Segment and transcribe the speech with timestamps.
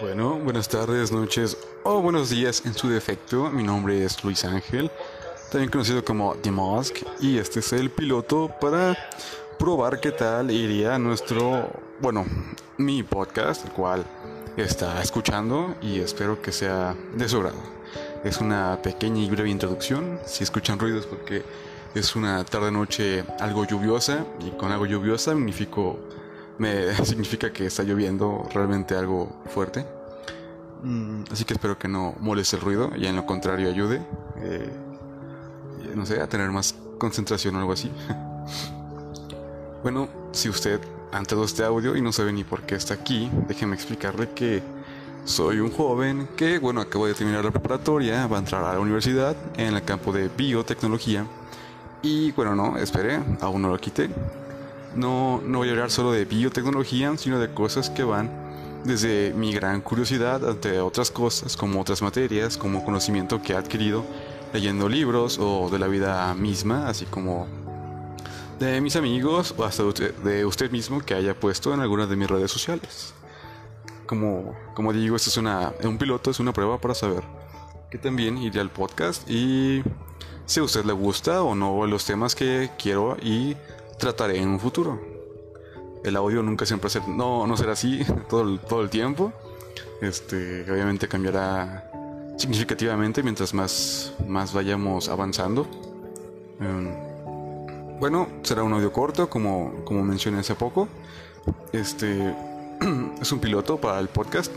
[0.00, 3.50] Bueno, buenas tardes, noches o buenos días en su defecto.
[3.50, 4.92] Mi nombre es Luis Ángel,
[5.50, 6.52] también conocido como The
[7.20, 8.96] y este es el piloto para
[9.58, 11.68] probar qué tal iría nuestro,
[12.00, 12.24] bueno,
[12.76, 14.04] mi podcast, el cual
[14.56, 17.58] está escuchando y espero que sea de su grado.
[18.22, 20.20] Es una pequeña y breve introducción.
[20.26, 21.42] Si escuchan ruidos porque
[21.96, 25.98] es una tarde-noche algo lluviosa y con algo lluviosa significo
[26.58, 29.97] me significa que está lloviendo realmente algo fuerte.
[30.82, 34.00] Mm, así que espero que no moleste el ruido y en lo contrario ayude,
[34.38, 34.70] eh,
[35.94, 37.90] no sé, a tener más concentración o algo así.
[39.82, 40.80] bueno, si usted
[41.12, 44.62] ante todo este audio y no sabe ni por qué está aquí, déjeme explicarle que
[45.24, 48.80] soy un joven que, bueno, acabo de terminar la preparatoria, va a entrar a la
[48.80, 51.26] universidad en el campo de biotecnología.
[52.02, 54.08] Y bueno, no, espere, aún no lo quité
[54.94, 58.30] no, no voy a hablar solo de biotecnología, sino de cosas que van
[58.84, 64.04] desde mi gran curiosidad ante otras cosas, como otras materias, como conocimiento que he adquirido
[64.52, 67.46] leyendo libros o de la vida misma, así como
[68.58, 69.84] de mis amigos o hasta
[70.24, 73.14] de usted mismo que haya puesto en alguna de mis redes sociales.
[74.06, 77.22] Como, como digo, esto es una, un piloto, es una prueba para saber
[77.90, 79.82] que también iré al podcast y
[80.46, 83.56] si a usted le gusta o no los temas que quiero y
[83.98, 85.17] trataré en un futuro.
[86.04, 89.32] El audio nunca siempre ser, no, no será así todo el, todo el tiempo.
[90.00, 91.90] Este, obviamente cambiará
[92.36, 95.66] significativamente mientras más, más vayamos avanzando.
[96.60, 100.88] Em, bueno, será un audio corto, como, como mencioné hace poco.
[101.72, 102.34] Este
[103.20, 104.52] es un piloto para el podcast.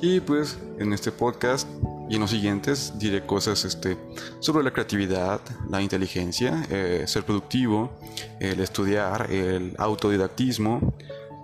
[0.00, 1.68] Y pues en este podcast
[2.10, 3.96] y en los siguientes diré cosas este,
[4.40, 7.92] sobre la creatividad, la inteligencia, eh, ser productivo,
[8.40, 10.92] el estudiar, el autodidactismo,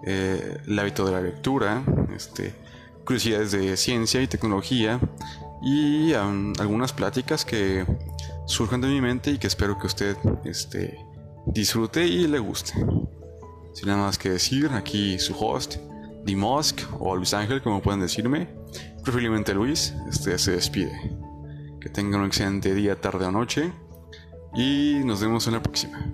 [0.04, 1.84] eh, el hábito de la lectura,
[2.16, 2.52] este,
[3.04, 4.98] curiosidades de ciencia y tecnología
[5.62, 7.86] y algunas pláticas que
[8.46, 10.98] surjan de mi mente y que espero que usted este,
[11.46, 12.72] disfrute y le guste.
[13.72, 15.76] Sin nada más que decir, aquí su host,
[16.34, 18.48] Mosque o Luis Ángel, como pueden decirme
[19.06, 21.16] preferiblemente Luis, este se despide.
[21.80, 23.70] Que tengan un excelente día, tarde o noche
[24.52, 26.10] y nos vemos en la próxima.